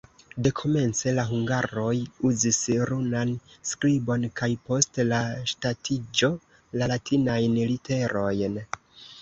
[0.45, 1.91] Dekomence la hungaroj
[2.29, 2.59] uzis
[2.91, 3.35] runan
[3.73, 5.21] skribon kaj post la
[5.53, 6.33] ŝtatiĝo
[6.83, 8.61] la latinajn literojn.